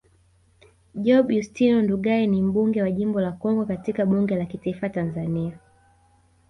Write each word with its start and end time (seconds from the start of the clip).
Job 1.03 1.25
Yustino 1.37 1.81
Ndugai 1.81 2.27
ni 2.27 2.41
mbunge 2.41 2.81
wa 2.81 2.91
jimbo 2.91 3.21
la 3.21 3.31
Kongwa 3.31 3.65
katika 3.65 4.05
bunge 4.05 4.35
la 4.35 4.45
kitaifa 4.45 4.89
Tanzania 4.89 5.59